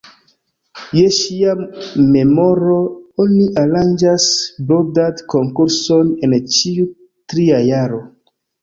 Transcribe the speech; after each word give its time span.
Je 0.99 1.03
ŝia 1.17 1.53
memoro 2.15 2.79
oni 3.27 3.45
aranĝas 3.67 4.27
brodad-konkurson 4.73 6.13
en 6.29 6.39
ĉiu 6.59 6.93
tria 7.31 7.67
jaro. 7.73 8.07